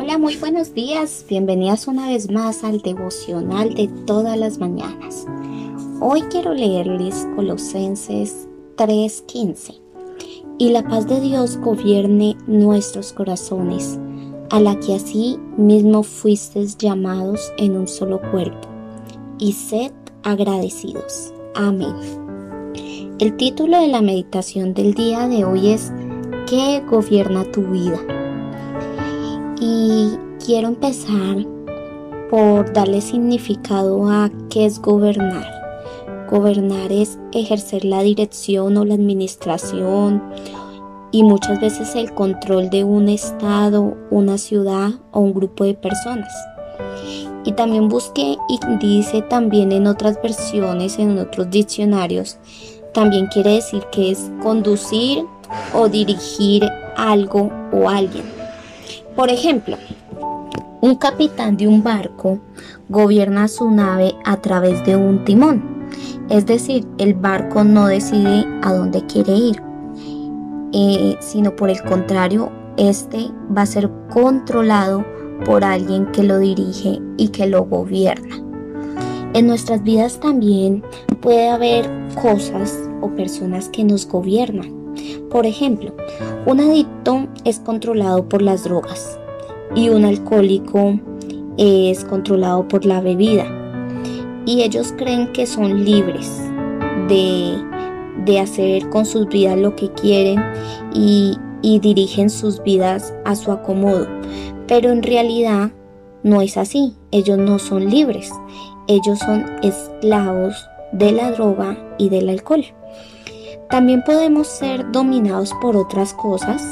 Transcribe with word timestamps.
Hola, 0.00 0.16
muy 0.16 0.36
buenos 0.36 0.74
días. 0.74 1.26
Bienvenidas 1.28 1.88
una 1.88 2.06
vez 2.06 2.30
más 2.30 2.62
al 2.62 2.82
devocional 2.82 3.74
de 3.74 3.88
todas 4.06 4.38
las 4.38 4.58
mañanas. 4.58 5.26
Hoy 6.00 6.22
quiero 6.30 6.54
leerles 6.54 7.26
Colosenses 7.34 8.46
3:15. 8.76 9.74
Y 10.56 10.70
la 10.70 10.86
paz 10.86 11.08
de 11.08 11.20
Dios 11.20 11.56
gobierne 11.56 12.36
nuestros 12.46 13.12
corazones, 13.12 13.98
a 14.50 14.60
la 14.60 14.78
que 14.78 14.94
así 14.94 15.36
mismo 15.56 16.04
fuisteis 16.04 16.78
llamados 16.78 17.52
en 17.58 17.76
un 17.76 17.88
solo 17.88 18.20
cuerpo, 18.30 18.68
y 19.40 19.52
sed 19.52 19.90
agradecidos. 20.22 21.34
Amén. 21.56 21.96
El 23.18 23.36
título 23.36 23.80
de 23.80 23.88
la 23.88 24.00
meditación 24.00 24.74
del 24.74 24.94
día 24.94 25.26
de 25.26 25.44
hoy 25.44 25.70
es 25.70 25.90
¿Qué 26.46 26.84
gobierna 26.88 27.42
tu 27.50 27.62
vida? 27.62 27.98
Y 29.60 30.10
quiero 30.44 30.68
empezar 30.68 31.44
por 32.30 32.72
darle 32.72 33.00
significado 33.00 34.08
a 34.08 34.30
qué 34.50 34.66
es 34.66 34.80
gobernar. 34.80 35.46
Gobernar 36.30 36.92
es 36.92 37.18
ejercer 37.32 37.84
la 37.84 38.02
dirección 38.02 38.76
o 38.76 38.84
la 38.84 38.94
administración 38.94 40.22
y 41.10 41.22
muchas 41.22 41.60
veces 41.60 41.96
el 41.96 42.14
control 42.14 42.70
de 42.70 42.84
un 42.84 43.08
estado, 43.08 43.96
una 44.10 44.38
ciudad 44.38 44.90
o 45.10 45.20
un 45.20 45.34
grupo 45.34 45.64
de 45.64 45.74
personas. 45.74 46.32
Y 47.44 47.52
también 47.52 47.88
busqué 47.88 48.36
y 48.48 48.76
dice 48.78 49.22
también 49.22 49.72
en 49.72 49.86
otras 49.86 50.20
versiones, 50.22 50.98
en 50.98 51.18
otros 51.18 51.50
diccionarios, 51.50 52.38
también 52.92 53.26
quiere 53.26 53.54
decir 53.54 53.82
que 53.90 54.10
es 54.10 54.30
conducir 54.42 55.24
o 55.74 55.88
dirigir 55.88 56.68
algo 56.96 57.50
o 57.72 57.88
alguien. 57.88 58.37
Por 59.18 59.30
ejemplo, 59.30 59.76
un 60.80 60.94
capitán 60.94 61.56
de 61.56 61.66
un 61.66 61.82
barco 61.82 62.38
gobierna 62.88 63.48
su 63.48 63.68
nave 63.68 64.14
a 64.24 64.36
través 64.36 64.84
de 64.86 64.94
un 64.94 65.24
timón. 65.24 65.88
Es 66.30 66.46
decir, 66.46 66.86
el 66.98 67.14
barco 67.14 67.64
no 67.64 67.88
decide 67.88 68.46
a 68.62 68.72
dónde 68.72 69.04
quiere 69.06 69.32
ir, 69.34 69.60
eh, 70.72 71.16
sino 71.18 71.56
por 71.56 71.68
el 71.68 71.82
contrario, 71.82 72.52
este 72.76 73.32
va 73.56 73.62
a 73.62 73.66
ser 73.66 73.90
controlado 74.08 75.04
por 75.44 75.64
alguien 75.64 76.06
que 76.12 76.22
lo 76.22 76.38
dirige 76.38 77.00
y 77.16 77.30
que 77.30 77.48
lo 77.48 77.64
gobierna. 77.64 78.36
En 79.34 79.48
nuestras 79.48 79.82
vidas 79.82 80.20
también 80.20 80.84
puede 81.20 81.48
haber 81.48 81.90
cosas 82.14 82.88
o 83.00 83.08
personas 83.16 83.68
que 83.68 83.82
nos 83.82 84.06
gobiernan. 84.06 84.77
Por 85.30 85.46
ejemplo, 85.46 85.94
un 86.46 86.60
adicto 86.60 87.26
es 87.44 87.60
controlado 87.60 88.28
por 88.28 88.42
las 88.42 88.64
drogas 88.64 89.18
y 89.74 89.88
un 89.90 90.04
alcohólico 90.04 90.98
es 91.58 92.04
controlado 92.04 92.66
por 92.68 92.84
la 92.84 93.00
bebida. 93.00 93.46
Y 94.46 94.62
ellos 94.62 94.94
creen 94.96 95.32
que 95.32 95.46
son 95.46 95.84
libres 95.84 96.30
de, 97.08 97.56
hacer 98.40 98.88
con 98.90 99.04
sus 99.06 99.26
vidas 99.28 99.58
lo 99.58 99.74
que 99.74 99.90
quieren 99.92 100.42
y, 100.94 101.36
y 101.62 101.78
dirigen 101.80 102.30
sus 102.30 102.62
vidas 102.62 103.14
a 103.24 103.34
su 103.34 103.52
acomodo. 103.52 104.06
Pero 104.66 104.90
en 104.90 105.02
realidad 105.02 105.70
no 106.22 106.42
es 106.42 106.56
así. 106.56 106.94
Ellos 107.10 107.38
no 107.38 107.58
son 107.58 107.88
libres. 107.90 108.32
Ellos 108.86 109.18
son 109.18 109.44
esclavos 109.62 110.54
de 110.92 111.12
la 111.12 111.30
droga 111.32 111.76
y 111.98 112.08
del 112.08 112.28
alcohol. 112.28 112.64
También 113.70 114.02
podemos 114.02 114.46
ser 114.46 114.90
dominados 114.92 115.52
por 115.60 115.76
otras 115.76 116.14
cosas 116.14 116.62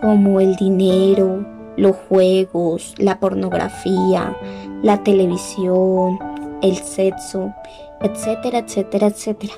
como 0.00 0.40
el 0.40 0.56
dinero, 0.56 1.46
los 1.76 1.94
juegos, 2.08 2.94
la 2.96 3.20
pornografía, 3.20 4.34
la 4.82 5.02
televisión, 5.02 6.18
el 6.62 6.76
sexo, 6.76 7.52
etcétera, 8.00 8.60
etcétera, 8.60 9.08
etcétera. 9.08 9.52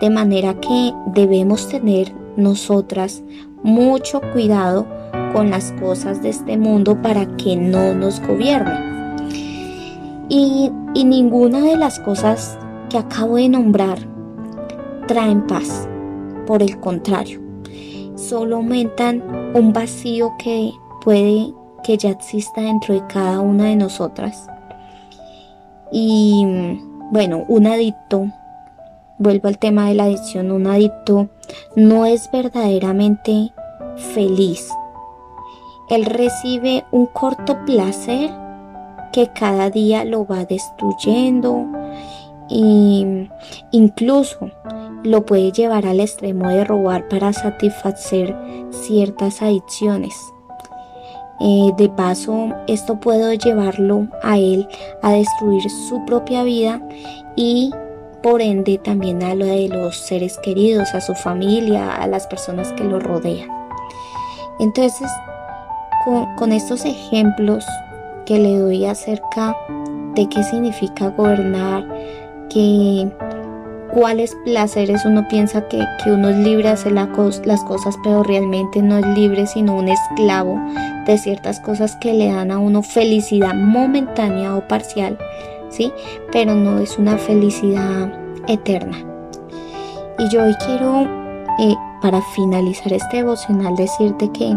De 0.00 0.08
manera 0.08 0.54
que 0.54 0.92
debemos 1.08 1.68
tener 1.68 2.12
nosotras 2.36 3.22
mucho 3.62 4.22
cuidado 4.32 4.86
con 5.34 5.50
las 5.50 5.72
cosas 5.72 6.22
de 6.22 6.30
este 6.30 6.56
mundo 6.56 7.00
para 7.02 7.26
que 7.36 7.54
no 7.54 7.94
nos 7.94 8.20
gobiernen. 8.20 9.44
Y, 10.30 10.72
y 10.94 11.04
ninguna 11.04 11.60
de 11.60 11.76
las 11.76 12.00
cosas 12.00 12.58
que 12.88 12.96
acabo 12.96 13.36
de 13.36 13.50
nombrar 13.50 13.98
traen 15.06 15.46
paz. 15.46 15.86
Por 16.46 16.62
el 16.62 16.78
contrario, 16.80 17.40
solo 18.16 18.56
aumentan 18.56 19.22
un 19.54 19.72
vacío 19.72 20.32
que 20.38 20.72
puede 21.02 21.52
que 21.82 21.96
ya 21.96 22.10
exista 22.10 22.60
dentro 22.60 22.94
de 22.94 23.06
cada 23.06 23.40
una 23.40 23.64
de 23.64 23.76
nosotras. 23.76 24.46
Y 25.92 26.44
bueno, 27.10 27.44
un 27.48 27.66
adicto, 27.66 28.26
vuelvo 29.18 29.48
al 29.48 29.58
tema 29.58 29.88
de 29.88 29.94
la 29.94 30.04
adicción, 30.04 30.50
un 30.50 30.66
adicto 30.66 31.28
no 31.76 32.06
es 32.06 32.30
verdaderamente 32.32 33.52
feliz. 33.96 34.68
Él 35.90 36.06
recibe 36.06 36.84
un 36.90 37.06
corto 37.06 37.64
placer 37.66 38.30
que 39.12 39.28
cada 39.28 39.70
día 39.70 40.04
lo 40.04 40.26
va 40.26 40.44
destruyendo 40.44 41.66
e 42.50 43.28
incluso 43.70 44.50
lo 45.04 45.26
puede 45.26 45.52
llevar 45.52 45.86
al 45.86 46.00
extremo 46.00 46.48
de 46.48 46.64
robar 46.64 47.08
para 47.08 47.32
satisfacer 47.32 48.34
ciertas 48.70 49.42
adicciones. 49.42 50.16
Eh, 51.40 51.72
de 51.76 51.88
paso, 51.90 52.48
esto 52.66 52.98
puede 52.98 53.36
llevarlo 53.38 54.08
a 54.22 54.38
él 54.38 54.66
a 55.02 55.12
destruir 55.12 55.68
su 55.68 56.04
propia 56.06 56.42
vida 56.42 56.80
y 57.36 57.70
por 58.22 58.40
ende 58.40 58.78
también 58.78 59.22
a 59.22 59.34
lo 59.34 59.44
de 59.44 59.68
los 59.68 59.96
seres 59.96 60.38
queridos, 60.38 60.94
a 60.94 61.00
su 61.02 61.14
familia, 61.14 61.94
a 61.96 62.06
las 62.06 62.26
personas 62.26 62.72
que 62.72 62.84
lo 62.84 62.98
rodean. 62.98 63.50
Entonces, 64.58 65.10
con, 66.04 66.34
con 66.36 66.52
estos 66.52 66.86
ejemplos 66.86 67.66
que 68.24 68.38
le 68.38 68.58
doy 68.58 68.86
acerca 68.86 69.54
de 70.14 70.26
qué 70.28 70.42
significa 70.44 71.08
gobernar, 71.10 71.86
que 72.48 73.10
cuáles 73.92 74.36
placeres 74.44 75.04
uno 75.04 75.26
piensa 75.28 75.68
que, 75.68 75.84
uno 76.06 76.28
es 76.28 76.36
libre 76.36 76.64
de 76.64 76.74
hacer 76.74 76.92
las 76.92 77.08
cosas, 77.08 77.96
pero 78.02 78.22
realmente 78.22 78.82
no 78.82 78.98
es 78.98 79.06
libre, 79.16 79.46
sino 79.46 79.76
un 79.76 79.88
esclavo 79.88 80.60
de 81.06 81.18
ciertas 81.18 81.60
cosas 81.60 81.96
que 81.96 82.12
le 82.12 82.32
dan 82.32 82.50
a 82.50 82.58
uno 82.58 82.82
felicidad 82.82 83.54
momentánea 83.54 84.56
o 84.56 84.66
parcial, 84.66 85.18
¿sí? 85.70 85.92
Pero 86.32 86.54
no 86.54 86.78
es 86.78 86.98
una 86.98 87.18
felicidad 87.18 88.12
eterna. 88.48 88.96
Y 90.18 90.28
yo 90.28 90.44
hoy 90.44 90.54
quiero, 90.64 91.02
eh, 91.58 91.74
para 92.00 92.20
finalizar 92.34 92.92
este 92.92 93.18
devocional, 93.18 93.74
decirte 93.76 94.30
que 94.32 94.56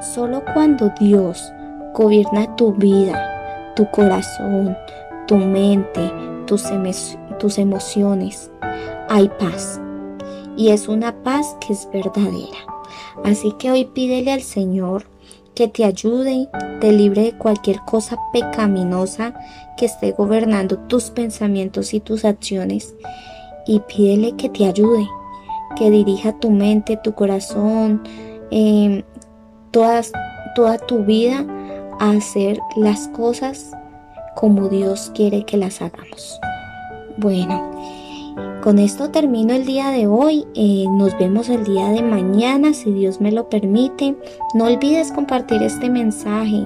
solo 0.00 0.42
cuando 0.52 0.92
Dios 1.00 1.52
gobierna 1.94 2.54
tu 2.56 2.72
vida, 2.72 3.72
tu 3.74 3.90
corazón, 3.90 4.76
tu 5.26 5.36
mente, 5.36 6.12
tus, 6.46 6.64
tus 7.40 7.58
emociones, 7.58 8.52
hay 9.08 9.28
paz. 9.40 9.80
Y 10.56 10.68
es 10.70 10.86
una 10.86 11.24
paz 11.24 11.56
que 11.60 11.72
es 11.72 11.88
verdadera. 11.92 12.58
Así 13.24 13.52
que 13.58 13.72
hoy 13.72 13.86
pídele 13.86 14.32
al 14.32 14.42
Señor 14.42 15.06
que 15.54 15.66
te 15.68 15.84
ayude, 15.84 16.48
te 16.80 16.92
libre 16.92 17.22
de 17.22 17.32
cualquier 17.32 17.80
cosa 17.80 18.16
pecaminosa 18.32 19.34
que 19.76 19.86
esté 19.86 20.12
gobernando 20.12 20.78
tus 20.78 21.10
pensamientos 21.10 21.92
y 21.92 22.00
tus 22.00 22.24
acciones. 22.24 22.94
Y 23.66 23.80
pídele 23.80 24.36
que 24.36 24.48
te 24.48 24.66
ayude, 24.66 25.06
que 25.76 25.90
dirija 25.90 26.38
tu 26.38 26.50
mente, 26.50 26.96
tu 27.02 27.14
corazón, 27.14 28.02
em, 28.50 29.02
toda 29.72 30.78
tu 30.86 31.04
vida 31.04 31.44
a 31.98 32.10
hacer 32.12 32.58
las 32.76 33.08
cosas 33.08 33.72
como 34.34 34.68
Dios 34.68 35.12
quiere 35.14 35.44
que 35.44 35.56
las 35.56 35.82
hagamos. 35.82 36.40
Bueno, 37.16 37.70
con 38.62 38.78
esto 38.78 39.10
termino 39.10 39.52
el 39.52 39.66
día 39.66 39.90
de 39.90 40.06
hoy. 40.06 40.46
Eh, 40.54 40.84
nos 40.90 41.18
vemos 41.18 41.48
el 41.48 41.64
día 41.64 41.88
de 41.88 42.02
mañana, 42.02 42.72
si 42.72 42.92
Dios 42.92 43.20
me 43.20 43.32
lo 43.32 43.48
permite. 43.48 44.14
No 44.54 44.66
olvides 44.66 45.10
compartir 45.12 45.62
este 45.62 45.90
mensaje. 45.90 46.64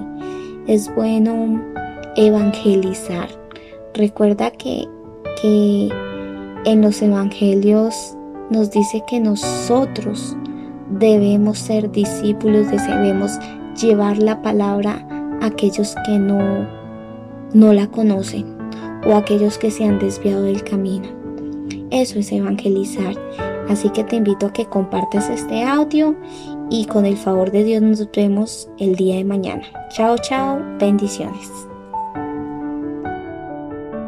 Es 0.67 0.93
bueno 0.93 1.61
evangelizar. 2.15 3.27
Recuerda 3.93 4.51
que, 4.51 4.87
que 5.41 5.89
en 6.65 6.81
los 6.81 7.01
evangelios 7.01 8.15
nos 8.49 8.71
dice 8.71 9.03
que 9.07 9.19
nosotros 9.19 10.37
debemos 10.91 11.57
ser 11.57 11.91
discípulos, 11.91 12.69
debemos 12.69 13.31
llevar 13.81 14.19
la 14.19 14.41
palabra 14.41 15.07
a 15.41 15.47
aquellos 15.47 15.95
que 16.05 16.19
no, 16.19 16.67
no 17.53 17.73
la 17.73 17.87
conocen 17.87 18.54
o 19.05 19.15
aquellos 19.15 19.57
que 19.57 19.71
se 19.71 19.85
han 19.85 19.99
desviado 19.99 20.43
del 20.43 20.63
camino. 20.63 21.07
Eso 21.91 22.19
es 22.19 22.31
evangelizar. 22.31 23.15
Así 23.69 23.89
que 23.89 24.03
te 24.03 24.17
invito 24.17 24.47
a 24.47 24.53
que 24.53 24.65
compartas 24.65 25.29
este 25.29 25.63
audio 25.63 26.15
y 26.69 26.85
con 26.85 27.05
el 27.05 27.17
favor 27.17 27.51
de 27.51 27.63
Dios 27.63 27.81
nos 27.81 28.11
vemos 28.11 28.69
el 28.79 28.95
día 28.95 29.15
de 29.15 29.23
mañana. 29.23 29.63
Chao, 29.89 30.17
chao, 30.17 30.59
bendiciones. 30.79 31.49